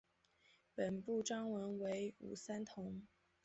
[0.73, 3.03] 本部纹章为五三桐。